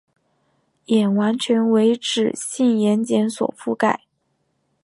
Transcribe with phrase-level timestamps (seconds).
[0.87, 4.05] 眼完全为脂性眼睑所覆盖。